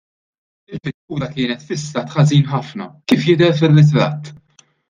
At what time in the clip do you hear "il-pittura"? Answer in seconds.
0.77-1.27